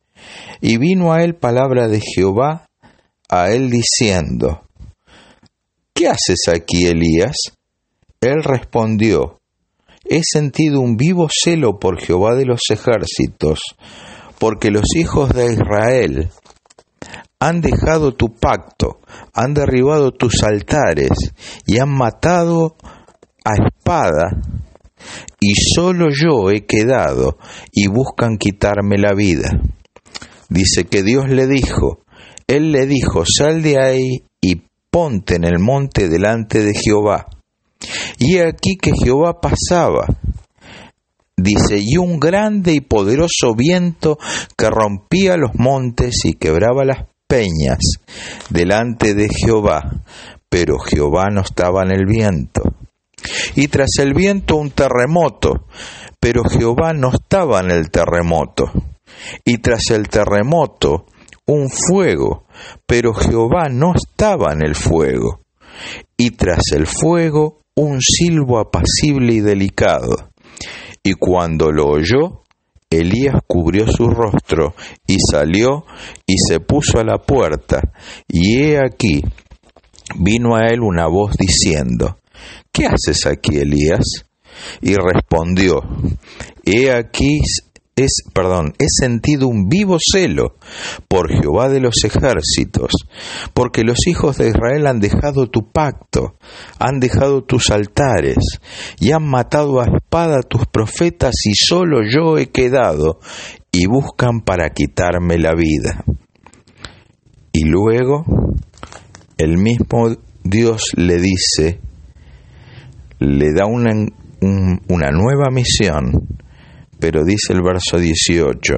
y 0.60 0.78
vino 0.78 1.12
a 1.12 1.22
él 1.22 1.36
palabra 1.36 1.88
de 1.88 2.00
Jehová 2.00 2.66
a 3.28 3.50
él 3.50 3.70
diciendo, 3.70 4.62
¿Qué 6.02 6.08
haces 6.08 6.48
aquí, 6.52 6.86
Elías? 6.86 7.36
Él 8.20 8.42
respondió, 8.42 9.38
He 10.04 10.22
sentido 10.24 10.80
un 10.80 10.96
vivo 10.96 11.28
celo 11.30 11.78
por 11.78 12.00
Jehová 12.00 12.34
de 12.34 12.44
los 12.44 12.62
ejércitos, 12.70 13.60
porque 14.40 14.72
los 14.72 14.96
hijos 14.96 15.32
de 15.32 15.52
Israel 15.52 16.30
han 17.38 17.60
dejado 17.60 18.16
tu 18.16 18.34
pacto, 18.34 18.98
han 19.32 19.54
derribado 19.54 20.10
tus 20.10 20.42
altares 20.42 21.12
y 21.66 21.78
han 21.78 21.90
matado 21.90 22.74
a 23.44 23.64
espada 23.64 24.42
y 25.38 25.52
solo 25.54 26.08
yo 26.10 26.50
he 26.50 26.66
quedado 26.66 27.38
y 27.70 27.86
buscan 27.86 28.38
quitarme 28.38 28.98
la 28.98 29.14
vida. 29.14 29.50
Dice 30.48 30.82
que 30.82 31.04
Dios 31.04 31.28
le 31.28 31.46
dijo, 31.46 32.00
Él 32.48 32.72
le 32.72 32.86
dijo, 32.86 33.22
sal 33.24 33.62
de 33.62 33.80
ahí 33.80 34.24
ponte 34.92 35.36
en 35.36 35.44
el 35.44 35.58
monte 35.58 36.08
delante 36.08 36.62
de 36.62 36.74
Jehová. 36.74 37.26
Y 38.18 38.38
aquí 38.38 38.76
que 38.76 38.92
Jehová 38.92 39.40
pasaba. 39.40 40.06
Dice, 41.36 41.78
y 41.80 41.96
un 41.96 42.20
grande 42.20 42.72
y 42.72 42.80
poderoso 42.80 43.54
viento 43.56 44.18
que 44.56 44.70
rompía 44.70 45.36
los 45.36 45.52
montes 45.54 46.24
y 46.24 46.34
quebraba 46.34 46.84
las 46.84 47.06
peñas 47.26 47.78
delante 48.50 49.14
de 49.14 49.28
Jehová, 49.28 50.04
pero 50.48 50.78
Jehová 50.78 51.30
no 51.32 51.40
estaba 51.40 51.82
en 51.82 51.92
el 51.92 52.06
viento 52.06 52.62
y 53.54 53.68
tras 53.68 53.90
el 53.98 54.14
viento 54.14 54.56
un 54.56 54.70
terremoto, 54.70 55.66
pero 56.20 56.44
Jehová 56.44 56.92
no 56.92 57.10
estaba 57.10 57.60
en 57.60 57.70
el 57.70 57.90
terremoto, 57.90 58.70
y 59.44 59.58
tras 59.58 59.90
el 59.90 60.08
terremoto 60.08 61.06
un 61.46 61.68
fuego, 61.68 62.46
pero 62.86 63.12
Jehová 63.14 63.68
no 63.70 63.94
estaba 63.94 64.52
en 64.52 64.64
el 64.64 64.74
fuego, 64.74 65.40
y 66.16 66.30
tras 66.30 66.72
el 66.74 66.86
fuego 66.86 67.60
un 67.74 68.00
silbo 68.00 68.58
apacible 68.58 69.34
y 69.34 69.40
delicado. 69.40 70.30
Y 71.02 71.14
cuando 71.14 71.72
lo 71.72 71.88
oyó, 71.88 72.42
Elías 72.90 73.36
cubrió 73.46 73.86
su 73.88 74.08
rostro 74.08 74.74
y 75.06 75.16
salió 75.18 75.84
y 76.26 76.34
se 76.36 76.60
puso 76.60 76.98
a 76.98 77.04
la 77.04 77.18
puerta, 77.18 77.80
y 78.28 78.58
he 78.58 78.78
aquí 78.78 79.22
vino 80.18 80.54
a 80.54 80.66
él 80.68 80.80
una 80.80 81.06
voz 81.06 81.36
diciendo, 81.38 82.18
¿qué 82.70 82.86
haces 82.86 83.26
aquí, 83.26 83.56
Elías? 83.56 84.26
Y 84.80 84.94
respondió, 84.94 85.80
he 86.64 86.92
aquí 86.92 87.40
es, 87.94 88.22
perdón, 88.32 88.72
he 88.78 88.86
sentido 88.88 89.48
un 89.48 89.68
vivo 89.68 89.98
celo 90.00 90.56
por 91.08 91.30
Jehová 91.30 91.68
de 91.68 91.80
los 91.80 92.04
ejércitos, 92.04 92.92
porque 93.52 93.82
los 93.84 94.06
hijos 94.06 94.38
de 94.38 94.48
Israel 94.48 94.86
han 94.86 95.00
dejado 95.00 95.48
tu 95.48 95.70
pacto, 95.70 96.36
han 96.78 97.00
dejado 97.00 97.42
tus 97.42 97.70
altares, 97.70 98.38
y 98.98 99.12
han 99.12 99.28
matado 99.28 99.80
a 99.80 99.86
espada 99.86 100.38
a 100.38 100.42
tus 100.42 100.66
profetas, 100.66 101.34
y 101.44 101.52
solo 101.54 102.00
yo 102.02 102.38
he 102.38 102.46
quedado, 102.50 103.20
y 103.70 103.86
buscan 103.86 104.40
para 104.40 104.70
quitarme 104.70 105.38
la 105.38 105.54
vida. 105.54 106.04
Y 107.52 107.64
luego 107.64 108.24
el 109.36 109.58
mismo 109.58 110.16
Dios 110.42 110.92
le 110.96 111.18
dice, 111.18 111.80
le 113.18 113.52
da 113.52 113.66
una, 113.66 113.92
una 114.88 115.10
nueva 115.10 115.50
misión, 115.52 116.26
pero 117.02 117.24
dice 117.24 117.52
el 117.52 117.62
verso 117.62 117.98
18, 117.98 118.74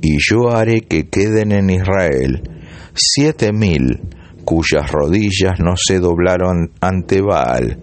y 0.00 0.16
yo 0.18 0.56
haré 0.56 0.80
que 0.80 1.10
queden 1.10 1.52
en 1.52 1.68
Israel 1.68 2.40
siete 2.94 3.52
mil 3.52 4.00
cuyas 4.42 4.90
rodillas 4.90 5.60
no 5.62 5.74
se 5.76 5.98
doblaron 5.98 6.72
ante 6.80 7.20
Baal 7.20 7.78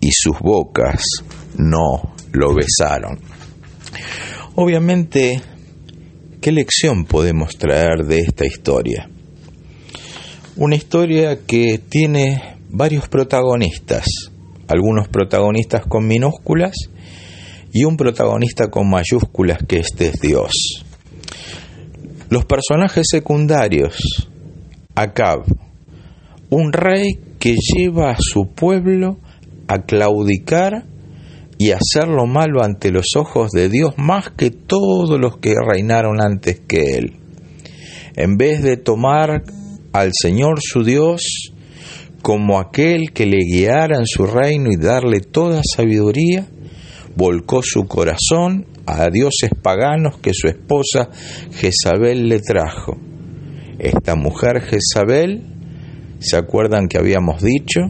y 0.00 0.08
sus 0.10 0.38
bocas 0.40 1.04
no 1.58 2.14
lo 2.32 2.54
besaron. 2.54 3.20
Obviamente, 4.54 5.38
¿qué 6.40 6.50
lección 6.50 7.04
podemos 7.04 7.58
traer 7.58 8.06
de 8.06 8.20
esta 8.20 8.46
historia? 8.46 9.10
Una 10.56 10.76
historia 10.76 11.44
que 11.44 11.78
tiene 11.90 12.56
varios 12.70 13.06
protagonistas, 13.10 14.06
algunos 14.66 15.08
protagonistas 15.08 15.82
con 15.86 16.06
minúsculas 16.06 16.88
y 17.74 17.84
un 17.84 17.96
protagonista 17.96 18.70
con 18.70 18.88
mayúsculas 18.88 19.58
que 19.66 19.78
este 19.78 20.06
es 20.06 20.20
Dios. 20.20 20.84
Los 22.30 22.44
personajes 22.44 23.04
secundarios, 23.10 23.98
Acab, 24.94 25.42
un 26.50 26.72
rey 26.72 27.18
que 27.40 27.56
lleva 27.56 28.12
a 28.12 28.16
su 28.20 28.54
pueblo 28.54 29.18
a 29.66 29.82
claudicar 29.82 30.86
y 31.58 31.72
hacer 31.72 32.06
lo 32.06 32.26
malo 32.26 32.62
ante 32.62 32.92
los 32.92 33.16
ojos 33.16 33.50
de 33.50 33.68
Dios 33.68 33.94
más 33.96 34.30
que 34.30 34.50
todos 34.50 35.18
los 35.18 35.38
que 35.38 35.54
reinaron 35.60 36.20
antes 36.22 36.60
que 36.60 36.96
él. 36.96 37.16
En 38.14 38.36
vez 38.36 38.62
de 38.62 38.76
tomar 38.76 39.42
al 39.92 40.10
Señor 40.12 40.60
su 40.60 40.84
Dios 40.84 41.52
como 42.22 42.60
aquel 42.60 43.12
que 43.12 43.26
le 43.26 43.38
guiara 43.38 43.98
en 43.98 44.06
su 44.06 44.26
reino 44.26 44.70
y 44.70 44.76
darle 44.76 45.20
toda 45.20 45.60
sabiduría, 45.64 46.46
volcó 47.16 47.62
su 47.62 47.86
corazón 47.86 48.66
a 48.86 49.08
dioses 49.10 49.50
paganos 49.62 50.18
que 50.18 50.32
su 50.34 50.48
esposa 50.48 51.10
Jezabel 51.52 52.28
le 52.28 52.40
trajo. 52.40 52.98
Esta 53.78 54.14
mujer 54.14 54.60
Jezabel 54.60 55.54
¿Se 56.24 56.38
acuerdan 56.38 56.88
que 56.88 56.96
habíamos 56.96 57.42
dicho 57.42 57.80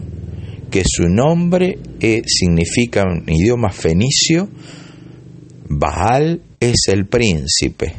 que 0.69 0.83
su 0.85 1.07
nombre 1.07 1.79
eh, 2.01 2.21
significa 2.25 3.03
en 3.03 3.33
idioma 3.33 3.71
fenicio, 3.71 4.49
Baal 5.69 6.41
es 6.59 6.89
el 6.89 7.07
príncipe 7.07 7.93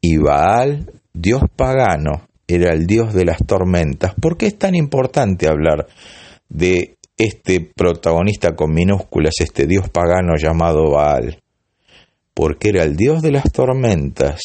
y 0.00 0.16
Baal, 0.18 0.92
dios 1.12 1.42
pagano, 1.56 2.28
era 2.46 2.72
el 2.72 2.86
dios 2.86 3.14
de 3.14 3.24
las 3.24 3.38
tormentas. 3.44 4.14
¿Por 4.14 4.36
qué 4.36 4.46
es 4.46 4.56
tan 4.56 4.76
importante 4.76 5.48
hablar 5.48 5.88
de 6.48 6.95
este 7.16 7.60
protagonista 7.60 8.54
con 8.54 8.72
minúsculas, 8.72 9.34
este 9.40 9.66
dios 9.66 9.88
pagano 9.88 10.34
llamado 10.36 10.90
Baal? 10.90 11.40
Porque 12.34 12.68
era 12.68 12.82
el 12.82 12.96
dios 12.96 13.22
de 13.22 13.32
las 13.32 13.50
tormentas 13.52 14.40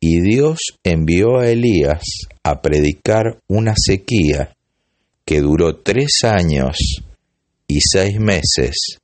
y 0.00 0.20
Dios 0.20 0.58
envió 0.84 1.38
a 1.38 1.48
Elías 1.48 2.02
a 2.44 2.62
predicar 2.62 3.40
una 3.48 3.74
sequía 3.76 4.54
que 5.24 5.40
duró 5.40 5.76
tres 5.76 6.20
años 6.22 7.02
y 7.66 7.80
seis 7.80 8.18
meses, 8.18 8.98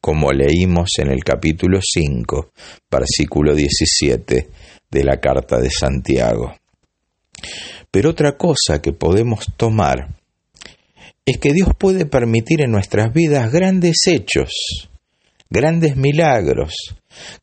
como 0.00 0.32
leímos 0.32 0.90
en 0.98 1.10
el 1.10 1.22
capítulo 1.22 1.78
5, 1.82 2.50
versículo 2.90 3.54
17 3.54 4.48
de 4.90 5.04
la 5.04 5.20
carta 5.20 5.60
de 5.60 5.70
Santiago. 5.70 6.54
Pero 7.90 8.10
otra 8.10 8.36
cosa 8.36 8.80
que 8.82 8.92
podemos 8.92 9.46
tomar 9.56 10.19
es 11.24 11.38
que 11.38 11.52
Dios 11.52 11.68
puede 11.78 12.06
permitir 12.06 12.62
en 12.62 12.70
nuestras 12.70 13.12
vidas 13.12 13.52
grandes 13.52 14.06
hechos, 14.06 14.88
grandes 15.48 15.96
milagros, 15.96 16.74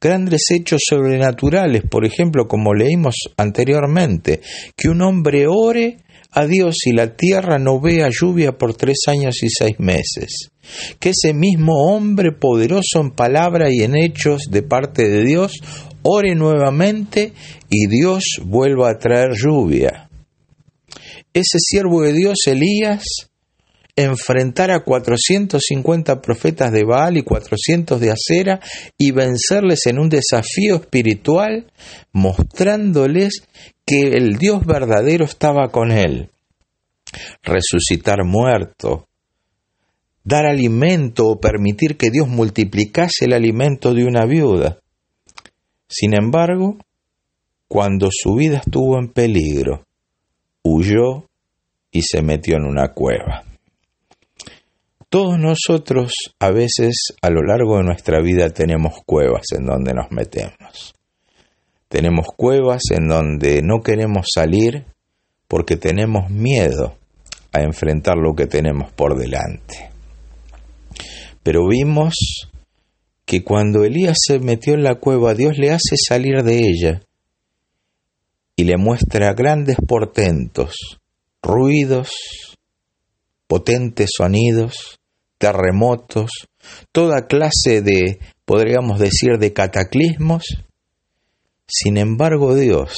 grandes 0.02 0.44
hechos 0.52 0.82
sobrenaturales, 0.88 1.84
por 1.90 2.06
ejemplo, 2.06 2.48
como 2.48 2.74
leímos 2.74 3.16
anteriormente, 3.38 4.42
que 4.76 4.90
un 4.90 5.02
hombre 5.02 5.46
ore 5.48 5.98
a 6.32 6.46
Dios 6.46 6.76
y 6.86 6.92
la 6.92 7.16
tierra 7.16 7.58
no 7.58 7.80
vea 7.80 8.10
lluvia 8.10 8.58
por 8.58 8.76
tres 8.76 8.98
años 9.08 9.42
y 9.44 9.48
seis 9.50 9.80
meses. 9.80 10.52
Que 11.00 11.10
ese 11.10 11.34
mismo 11.34 11.74
hombre 11.88 12.32
poderoso 12.32 13.00
en 13.00 13.12
palabra 13.12 13.70
y 13.72 13.82
en 13.84 13.96
hechos 13.96 14.44
de 14.50 14.62
parte 14.64 15.08
de 15.08 15.24
Dios 15.24 15.54
ore 16.04 16.36
nuevamente 16.36 17.34
y 17.70 17.88
Dios 17.88 18.24
vuelva 18.44 18.90
a 18.90 18.98
traer 18.98 19.30
lluvia. 19.34 20.10
Ese 21.34 21.60
siervo 21.60 22.02
de 22.02 22.14
Dios, 22.14 22.38
Elías, 22.46 23.27
enfrentar 23.98 24.70
a 24.70 24.84
450 24.84 26.22
profetas 26.22 26.72
de 26.72 26.84
Baal 26.84 27.18
y 27.18 27.24
400 27.24 28.00
de 28.00 28.12
Acera 28.12 28.60
y 28.98 29.12
vencerles 29.12 29.88
en 29.88 30.00
un 30.00 30.08
desafío 30.08 30.76
espiritual, 30.76 31.72
mostrándoles 32.14 33.42
que 33.86 34.02
el 34.14 34.38
Dios 34.38 34.66
verdadero 34.66 35.26
estaba 35.26 35.70
con 35.72 35.92
él. 35.92 36.30
Resucitar 37.42 38.24
muerto, 38.24 39.08
dar 40.24 40.46
alimento 40.46 41.28
o 41.28 41.40
permitir 41.40 41.98
que 41.98 42.12
Dios 42.12 42.28
multiplicase 42.28 43.26
el 43.26 43.34
alimento 43.34 43.96
de 43.96 44.06
una 44.06 44.26
viuda. 44.26 44.80
Sin 45.90 46.14
embargo, 46.14 46.78
cuando 47.68 48.10
su 48.12 48.36
vida 48.36 48.58
estuvo 48.58 49.00
en 49.00 49.08
peligro, 49.08 49.86
huyó 50.64 51.26
y 51.92 52.04
se 52.04 52.22
metió 52.22 52.58
en 52.58 52.66
una 52.66 52.94
cueva. 52.94 53.47
Todos 55.10 55.40
nosotros 55.40 56.12
a 56.40 56.52
veces 56.52 57.14
a 57.22 57.30
lo 57.30 57.42
largo 57.42 57.78
de 57.78 57.84
nuestra 57.84 58.22
vida 58.22 58.50
tenemos 58.50 58.96
cuevas 59.06 59.46
en 59.58 59.66
donde 59.66 59.94
nos 59.94 60.12
metemos. 60.12 60.94
Tenemos 61.88 62.28
cuevas 62.36 62.82
en 62.92 63.08
donde 63.08 63.62
no 63.62 63.80
queremos 63.82 64.28
salir 64.34 64.86
porque 65.48 65.78
tenemos 65.78 66.30
miedo 66.30 66.98
a 67.54 67.62
enfrentar 67.62 68.18
lo 68.18 68.36
que 68.36 68.48
tenemos 68.48 68.92
por 68.92 69.18
delante. 69.18 69.90
Pero 71.42 71.66
vimos 71.70 72.50
que 73.26 73.46
cuando 73.46 73.86
Elías 73.86 74.18
se 74.22 74.40
metió 74.40 74.74
en 74.74 74.84
la 74.84 74.96
cueva, 74.96 75.34
Dios 75.34 75.58
le 75.58 75.72
hace 75.72 75.96
salir 75.96 76.44
de 76.44 76.60
ella 76.60 77.02
y 78.58 78.66
le 78.66 78.76
muestra 78.76 79.34
grandes 79.34 79.78
portentos, 79.88 80.76
ruidos, 81.42 82.10
potentes 83.48 84.10
sonidos, 84.18 84.97
terremotos, 85.38 86.32
toda 86.92 87.28
clase 87.28 87.82
de, 87.82 88.20
podríamos 88.46 89.00
decir, 89.00 89.38
de 89.40 89.54
cataclismos. 89.54 90.44
Sin 91.68 91.98
embargo, 91.98 92.56
Dios, 92.56 92.96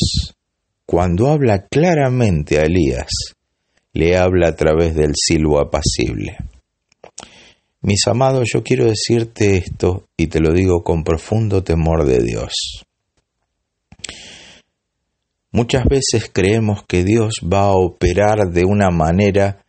cuando 0.85 1.27
habla 1.27 1.65
claramente 1.67 2.59
a 2.59 2.63
Elías, 2.63 3.09
le 3.93 4.17
habla 4.17 4.49
a 4.49 4.55
través 4.55 4.95
del 4.95 5.13
silbo 5.15 5.59
apacible. 5.59 6.37
Mis 7.81 8.07
amados, 8.07 8.49
yo 8.53 8.61
quiero 8.61 8.85
decirte 8.85 9.57
esto 9.57 10.05
y 10.17 10.27
te 10.27 10.39
lo 10.39 10.51
digo 10.51 10.83
con 10.83 11.03
profundo 11.03 11.63
temor 11.63 12.05
de 12.05 12.21
Dios. 12.21 12.83
Muchas 15.51 15.85
veces 15.85 16.29
creemos 16.31 16.83
que 16.87 17.03
Dios 17.03 17.35
va 17.43 17.67
a 17.67 17.73
operar 17.73 18.51
de 18.51 18.65
una 18.65 18.89
manera 18.91 19.63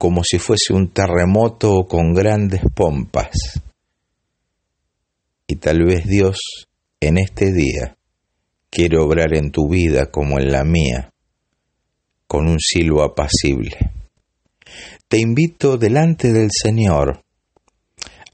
como 0.00 0.22
si 0.24 0.38
fuese 0.38 0.72
un 0.72 0.88
terremoto 0.94 1.86
con 1.86 2.14
grandes 2.14 2.62
pompas. 2.74 3.60
Y 5.46 5.56
tal 5.56 5.84
vez 5.84 6.06
Dios 6.06 6.38
en 7.00 7.18
este 7.18 7.52
día 7.52 7.98
quiere 8.70 8.96
obrar 8.96 9.36
en 9.36 9.50
tu 9.50 9.68
vida 9.68 10.10
como 10.10 10.38
en 10.38 10.52
la 10.52 10.64
mía, 10.64 11.12
con 12.26 12.48
un 12.48 12.58
silbo 12.58 13.02
apacible. 13.02 13.76
Te 15.06 15.18
invito 15.18 15.76
delante 15.76 16.32
del 16.32 16.48
Señor 16.50 17.22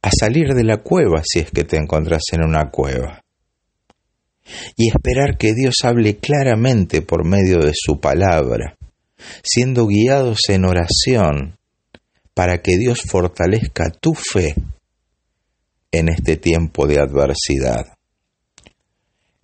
a 0.03 0.11
salir 0.17 0.55
de 0.55 0.63
la 0.63 0.85
cueva 0.85 1.21
si 1.25 1.41
es 1.41 1.51
que 1.51 1.65
te 1.65 1.79
encontrás 1.79 2.23
en 2.31 2.45
una 2.45 2.71
cueva 2.71 3.25
y 4.77 4.87
esperar 4.87 5.37
que 5.37 5.53
Dios 5.53 5.79
hable 5.83 6.19
claramente 6.19 7.03
por 7.03 7.27
medio 7.27 7.59
de 7.59 7.73
su 7.75 7.99
palabra, 7.99 8.77
siendo 9.43 9.87
guiados 9.87 10.41
en 10.49 10.65
oración 10.65 11.59
para 12.35 12.61
que 12.63 12.77
Dios 12.77 13.01
fortalezca 13.09 13.91
tu 13.91 14.15
fe 14.15 14.55
en 15.91 16.09
este 16.09 16.37
tiempo 16.37 16.87
de 16.87 17.01
adversidad. 17.01 17.87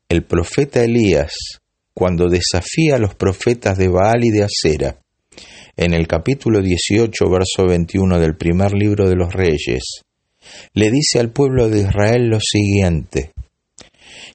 El 0.09 0.25
profeta 0.27 0.85
Elías, 0.85 1.33
cuando 1.95 2.29
desafía 2.29 2.97
a 2.97 2.99
los 2.99 3.15
profetas 3.15 3.79
de 3.79 3.89
Baal 3.89 4.25
y 4.25 4.31
de 4.31 4.45
Acera, 4.45 5.01
en 5.77 5.95
el 5.95 6.07
capítulo 6.07 6.61
18, 6.61 7.31
verso 7.31 7.67
21 7.67 8.19
del 8.19 8.37
primer 8.37 8.75
libro 8.75 9.09
de 9.09 9.17
los 9.17 9.33
Reyes, 9.33 10.03
le 10.75 10.91
dice 10.91 11.19
al 11.19 11.33
pueblo 11.33 11.71
de 11.71 11.81
Israel 11.81 12.29
lo 12.29 12.41
siguiente, 12.41 13.33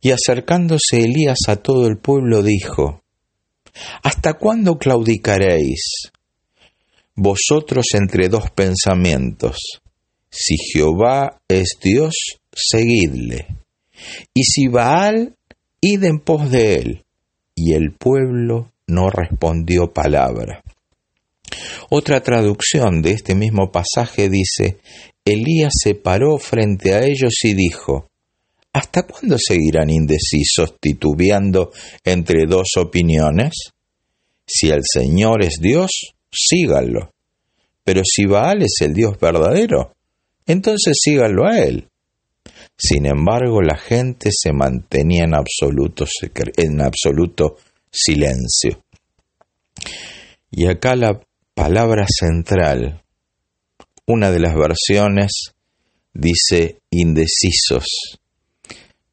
y 0.01 0.12
acercándose 0.12 0.97
Elías 0.97 1.38
a 1.47 1.57
todo 1.57 1.86
el 1.86 1.97
pueblo 1.97 2.41
dijo, 2.41 3.03
¿Hasta 4.03 4.33
cuándo 4.33 4.77
claudicaréis? 4.77 6.11
vosotros 7.17 7.87
entre 7.95 8.29
dos 8.29 8.51
pensamientos. 8.51 9.57
Si 10.29 10.55
Jehová 10.55 11.41
es 11.47 11.77
Dios, 11.81 12.13
seguidle. 12.53 13.47
Y 14.33 14.43
si 14.43 14.67
Baal, 14.67 15.35
id 15.81 16.03
en 16.03 16.19
pos 16.19 16.49
de 16.51 16.75
él. 16.75 17.03
Y 17.55 17.73
el 17.73 17.91
pueblo 17.93 18.71
no 18.85 19.09
respondió 19.09 19.91
palabra. 19.91 20.61
Otra 21.89 22.21
traducción 22.21 23.01
de 23.01 23.11
este 23.11 23.33
mismo 23.33 23.71
pasaje 23.71 24.29
dice, 24.29 24.77
Elías 25.25 25.73
se 25.81 25.95
paró 25.95 26.37
frente 26.37 26.93
a 26.93 26.99
ellos 26.99 27.33
y 27.43 27.53
dijo, 27.55 28.09
¿Hasta 28.77 29.07
cuándo 29.07 29.37
seguirán 29.39 29.89
indecisos 29.89 30.75
titubeando 30.79 31.71
entre 32.03 32.45
dos 32.45 32.67
opiniones? 32.77 33.71
Si 34.45 34.69
el 34.69 34.81
Señor 34.83 35.43
es 35.43 35.55
Dios, 35.59 36.13
síganlo. 36.31 37.11
Pero 37.83 38.03
si 38.05 38.25
Baal 38.25 38.61
es 38.61 38.75
el 38.81 38.93
Dios 38.93 39.17
verdadero, 39.19 39.95
entonces 40.45 40.95
síganlo 41.01 41.47
a 41.47 41.57
él. 41.57 41.89
Sin 42.77 43.07
embargo, 43.07 43.63
la 43.63 43.79
gente 43.79 44.29
se 44.31 44.53
mantenía 44.53 45.23
en 45.23 45.33
absoluto, 45.33 46.05
en 46.55 46.79
absoluto 46.79 47.55
silencio. 47.91 48.83
Y 50.51 50.67
acá 50.67 50.95
la 50.95 51.19
palabra 51.55 52.05
central, 52.07 53.01
una 54.05 54.29
de 54.29 54.39
las 54.39 54.53
versiones 54.53 55.55
dice 56.13 56.77
indecisos, 56.91 58.19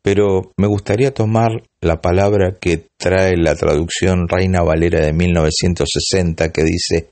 pero 0.05 0.53
me 0.59 0.67
gustaría 0.67 1.15
tomar 1.15 1.63
la 1.81 2.03
palabra 2.03 2.59
que 2.61 2.89
trae 2.99 3.39
la 3.39 3.55
traducción 3.55 4.29
Reina 4.29 4.61
Valera 4.61 5.01
de 5.01 5.15
1960 5.15 6.53
que 6.53 6.63
dice, 6.63 7.09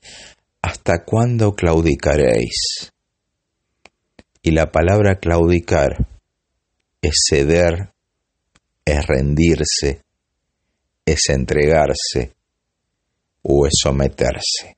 ¿hasta 0.61 1.03
cuándo 1.03 1.55
claudicaréis? 1.55 2.91
Y 4.43 4.51
la 4.51 4.71
palabra 4.71 5.15
claudicar 5.15 6.07
es 7.01 7.15
ceder, 7.27 7.93
es 8.85 9.07
rendirse, 9.07 10.01
es 11.03 11.29
entregarse 11.29 12.33
o 13.41 13.65
es 13.65 13.73
someterse. 13.81 14.77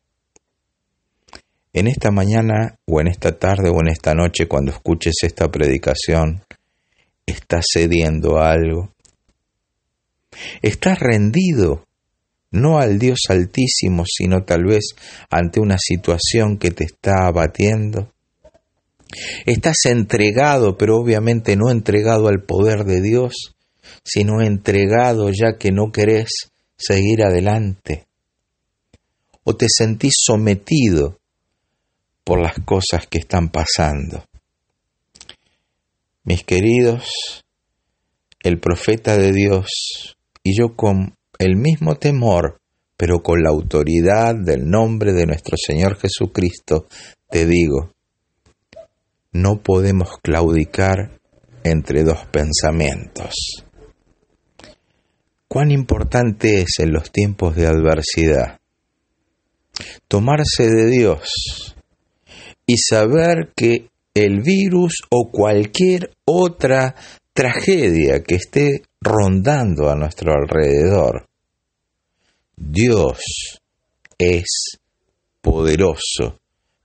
En 1.74 1.88
esta 1.88 2.12
mañana 2.12 2.78
o 2.88 3.02
en 3.02 3.08
esta 3.08 3.38
tarde 3.38 3.70
o 3.70 3.82
en 3.82 3.90
esta 3.90 4.14
noche 4.14 4.48
cuando 4.48 4.72
escuches 4.72 5.16
esta 5.24 5.52
predicación, 5.52 6.45
¿estás 7.26 7.66
cediendo 7.72 8.38
a 8.38 8.52
algo? 8.52 8.94
¿Estás 10.62 11.00
rendido 11.00 11.86
no 12.52 12.80
al 12.80 13.00
Dios 13.00 13.20
altísimo, 13.30 14.04
sino 14.06 14.44
tal 14.44 14.66
vez 14.66 14.96
ante 15.30 15.60
una 15.60 15.78
situación 15.80 16.58
que 16.58 16.72
te 16.72 16.86
está 16.86 17.28
abatiendo? 17.28 18.12
Estás 19.46 19.86
entregado, 19.86 20.78
pero 20.78 20.98
obviamente 20.98 21.56
no 21.56 21.70
entregado 21.70 22.28
al 22.28 22.44
poder 22.44 22.86
de 22.86 23.02
Dios, 23.02 23.56
sino 24.04 24.42
entregado 24.42 25.30
ya 25.30 25.58
que 25.58 25.72
no 25.72 25.92
querés 25.92 26.52
seguir 26.78 27.24
adelante. 27.24 28.08
O 29.44 29.56
te 29.56 29.68
sentís 29.70 30.14
sometido 30.18 31.20
por 32.24 32.42
las 32.42 32.56
cosas 32.66 33.08
que 33.08 33.20
están 33.20 33.50
pasando. 33.50 34.26
Mis 36.28 36.44
queridos, 36.44 37.44
el 38.42 38.60
profeta 38.60 39.16
de 39.16 39.32
Dios 39.32 40.18
y 40.42 40.58
yo 40.58 40.76
con 40.76 41.16
el 41.38 41.56
mismo 41.56 41.98
temor, 41.98 42.60
pero 42.98 43.22
con 43.22 43.44
la 43.44 43.52
autoridad 43.52 44.34
del 44.34 44.68
nombre 44.68 45.14
de 45.14 45.28
nuestro 45.28 45.56
Señor 45.56 46.00
Jesucristo, 46.00 46.88
te 47.30 47.46
digo, 47.46 47.92
no 49.34 49.62
podemos 49.62 50.18
claudicar 50.24 51.20
entre 51.64 52.04
dos 52.04 52.26
pensamientos. 52.32 53.64
Cuán 55.48 55.70
importante 55.70 56.62
es 56.62 56.80
en 56.80 56.92
los 56.92 57.12
tiempos 57.12 57.56
de 57.56 57.68
adversidad 57.68 58.60
tomarse 60.08 60.72
de 60.72 60.88
Dios 60.88 61.76
y 62.66 62.78
saber 62.78 63.52
que 63.56 63.90
el 64.16 64.42
virus 64.42 65.02
o 65.12 65.30
cualquier 65.30 66.12
otra 66.26 66.96
tragedia 67.34 68.24
que 68.24 68.36
esté 68.36 68.82
rondando 69.02 69.90
a 69.90 69.96
nuestro 69.96 70.32
alrededor, 70.34 71.28
Dios 72.56 73.20
es 74.18 74.80
poderoso 75.42 76.40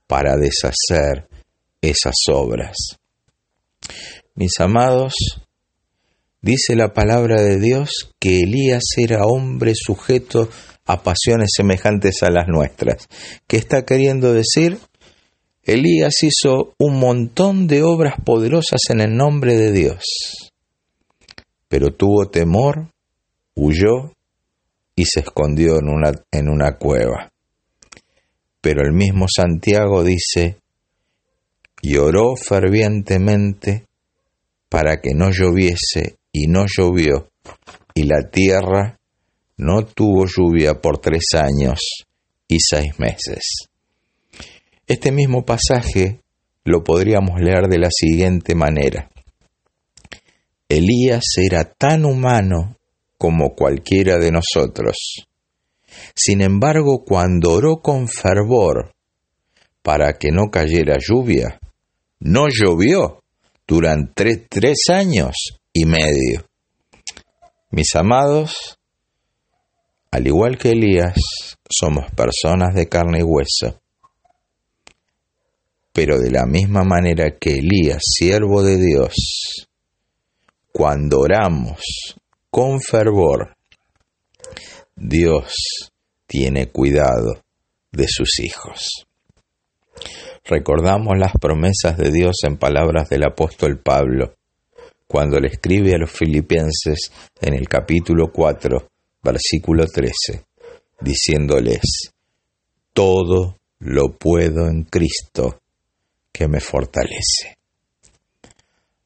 para 0.05 0.35
deshacer 0.35 1.29
esas 1.81 2.15
obras. 2.31 2.75
Mis 4.35 4.59
amados, 4.59 5.13
dice 6.41 6.75
la 6.75 6.93
palabra 6.93 7.41
de 7.41 7.59
Dios 7.59 8.13
que 8.19 8.41
Elías 8.41 8.83
era 8.97 9.25
hombre 9.25 9.71
sujeto 9.73 10.49
a 10.85 11.01
pasiones 11.01 11.51
semejantes 11.55 12.23
a 12.23 12.29
las 12.29 12.47
nuestras. 12.49 13.07
¿Qué 13.47 13.55
está 13.55 13.85
queriendo 13.85 14.33
decir? 14.33 14.77
Elías 15.63 16.15
hizo 16.23 16.73
un 16.79 16.99
montón 16.99 17.67
de 17.67 17.83
obras 17.83 18.15
poderosas 18.25 18.81
en 18.89 18.99
el 18.99 19.15
nombre 19.15 19.57
de 19.57 19.71
Dios, 19.71 20.51
pero 21.67 21.93
tuvo 21.93 22.29
temor, 22.29 22.89
huyó 23.55 24.11
y 24.95 25.05
se 25.05 25.19
escondió 25.19 25.77
en 25.77 25.87
una, 25.87 26.11
en 26.31 26.49
una 26.49 26.77
cueva. 26.77 27.31
Pero 28.59 28.81
el 28.83 28.91
mismo 28.91 29.27
Santiago 29.27 30.03
dice, 30.03 30.57
lloró 31.83 32.35
fervientemente 32.35 33.85
para 34.67 34.99
que 34.99 35.13
no 35.13 35.29
lloviese 35.29 36.17
y 36.31 36.47
no 36.47 36.65
llovió, 36.65 37.29
y 37.93 38.03
la 38.03 38.29
tierra 38.31 38.97
no 39.57 39.85
tuvo 39.85 40.25
lluvia 40.25 40.81
por 40.81 40.97
tres 40.97 41.25
años 41.35 42.05
y 42.47 42.57
seis 42.59 42.97
meses. 42.97 43.70
Este 44.87 45.11
mismo 45.11 45.45
pasaje 45.45 46.21
lo 46.63 46.83
podríamos 46.83 47.39
leer 47.39 47.67
de 47.67 47.79
la 47.79 47.89
siguiente 47.91 48.55
manera. 48.55 49.09
Elías 50.69 51.23
era 51.37 51.65
tan 51.65 52.05
humano 52.05 52.77
como 53.17 53.55
cualquiera 53.55 54.17
de 54.17 54.31
nosotros. 54.31 55.27
Sin 56.15 56.41
embargo, 56.41 57.03
cuando 57.05 57.51
oró 57.51 57.81
con 57.81 58.07
fervor 58.07 58.93
para 59.81 60.17
que 60.17 60.29
no 60.31 60.49
cayera 60.49 60.97
lluvia, 60.99 61.59
no 62.19 62.47
llovió 62.49 63.23
durante 63.67 64.37
tres 64.49 64.89
años 64.89 65.35
y 65.73 65.85
medio. 65.85 66.45
Mis 67.69 67.95
amados, 67.95 68.77
al 70.11 70.27
igual 70.27 70.57
que 70.57 70.71
Elías, 70.71 71.15
somos 71.69 72.11
personas 72.11 72.73
de 72.75 72.87
carne 72.87 73.19
y 73.19 73.23
hueso 73.23 73.80
pero 75.93 76.19
de 76.19 76.31
la 76.31 76.45
misma 76.45 76.83
manera 76.83 77.37
que 77.39 77.57
Elías, 77.57 78.01
siervo 78.01 78.63
de 78.63 78.77
Dios, 78.77 79.67
cuando 80.71 81.19
oramos 81.19 81.81
con 82.49 82.79
fervor, 82.81 83.55
Dios 84.95 85.53
tiene 86.27 86.67
cuidado 86.67 87.43
de 87.91 88.07
sus 88.07 88.39
hijos. 88.39 89.05
Recordamos 90.45 91.17
las 91.17 91.33
promesas 91.39 91.97
de 91.97 92.11
Dios 92.11 92.37
en 92.43 92.57
palabras 92.57 93.09
del 93.09 93.23
apóstol 93.23 93.79
Pablo, 93.79 94.35
cuando 95.07 95.39
le 95.39 95.49
escribe 95.49 95.93
a 95.93 95.97
los 95.97 96.11
filipenses 96.11 97.11
en 97.41 97.53
el 97.53 97.67
capítulo 97.67 98.31
4, 98.31 98.87
versículo 99.21 99.85
13, 99.85 100.45
diciéndoles, 101.01 101.81
todo 102.93 103.57
lo 103.79 104.17
puedo 104.17 104.67
en 104.67 104.83
Cristo 104.83 105.60
que 106.31 106.47
me 106.47 106.59
fortalece. 106.59 107.57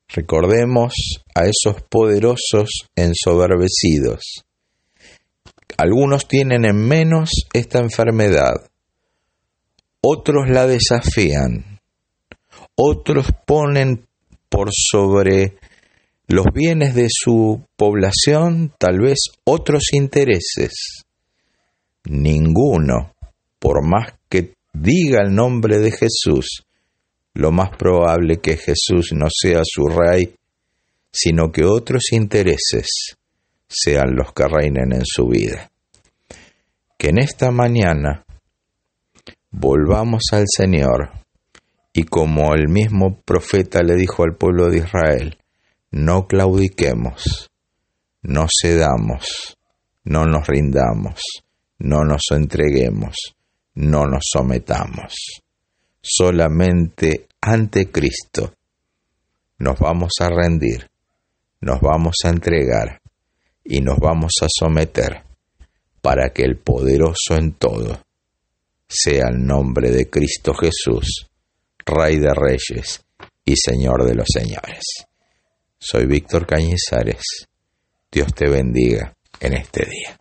Recordemos 0.10 0.94
a 1.34 1.46
esos 1.46 1.82
poderosos 1.90 2.88
ensoberbecidos. 2.96 4.46
Algunos 5.78 6.28
tienen 6.28 6.64
en 6.64 6.78
menos 6.78 7.32
esta 7.52 7.80
enfermedad, 7.80 8.70
otros 10.02 10.50
la 10.50 10.68
desafían, 10.68 11.80
otros 12.76 13.28
ponen 13.46 14.06
por 14.48 14.70
sobre 14.72 15.58
los 16.28 16.46
bienes 16.54 16.96
de 16.96 17.08
su 17.10 17.62
población 17.76 18.74
tal 18.78 19.00
vez 19.00 19.18
otros 19.44 19.92
intereses. 19.92 21.04
Ninguno, 22.06 23.16
por 23.60 23.86
más 23.86 24.14
que 24.30 24.54
diga 24.74 25.22
el 25.24 25.34
nombre 25.34 25.80
de 25.80 25.92
Jesús, 25.92 26.66
lo 27.36 27.52
más 27.52 27.70
probable 27.78 28.38
que 28.38 28.58
Jesús 28.58 29.12
no 29.14 29.28
sea 29.30 29.62
su 29.64 29.88
rey, 29.88 30.36
sino 31.12 31.52
que 31.52 31.66
otros 31.66 32.12
intereses 32.12 33.18
sean 33.68 34.16
los 34.16 34.34
que 34.34 34.48
reinen 34.48 34.94
en 34.94 35.06
su 35.06 35.28
vida. 35.28 35.70
Que 36.98 37.10
en 37.10 37.20
esta 37.20 37.52
mañana 37.52 38.26
volvamos 39.52 40.24
al 40.32 40.46
Señor 40.48 41.12
y 41.94 42.04
como 42.04 42.54
el 42.54 42.70
mismo 42.70 43.20
profeta 43.22 43.84
le 43.84 43.96
dijo 43.96 44.24
al 44.24 44.36
pueblo 44.36 44.70
de 44.70 44.80
Israel, 44.80 45.38
no 45.92 46.28
claudiquemos, 46.28 47.50
no 48.22 48.48
cedamos, 48.62 49.58
no 50.06 50.26
nos 50.26 50.48
rindamos, 50.48 51.22
no 51.80 52.06
nos 52.06 52.24
entreguemos, 52.32 53.16
no 53.74 54.06
nos 54.06 54.24
sometamos 54.32 55.42
solamente 56.06 57.25
ante 57.48 57.92
Cristo 57.92 58.56
nos 59.60 59.78
vamos 59.78 60.14
a 60.20 60.30
rendir, 60.30 60.90
nos 61.62 61.80
vamos 61.80 62.16
a 62.24 62.30
entregar 62.30 63.00
y 63.64 63.82
nos 63.82 64.00
vamos 64.00 64.34
a 64.42 64.48
someter 64.50 65.24
para 66.02 66.32
que 66.32 66.42
el 66.42 66.58
poderoso 66.58 67.36
en 67.38 67.54
todo 67.54 68.02
sea 68.88 69.26
el 69.30 69.46
nombre 69.46 69.92
de 69.92 70.10
Cristo 70.10 70.56
Jesús, 70.56 71.30
Rey 71.86 72.18
de 72.18 72.34
Reyes 72.34 73.06
y 73.46 73.56
Señor 73.56 74.06
de 74.06 74.16
los 74.16 74.28
Señores. 74.28 74.84
Soy 75.78 76.08
Víctor 76.08 76.48
Cañizares. 76.48 77.48
Dios 78.12 78.34
te 78.34 78.50
bendiga 78.50 79.16
en 79.40 79.54
este 79.54 79.86
día. 79.86 80.20